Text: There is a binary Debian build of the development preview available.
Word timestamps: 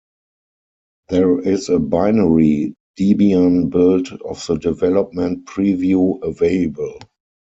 There 1.09 1.39
is 1.39 1.69
a 1.69 1.77
binary 1.77 2.73
Debian 2.99 3.69
build 3.69 4.11
of 4.25 4.43
the 4.47 4.57
development 4.57 5.45
preview 5.45 6.19
available. 6.23 6.97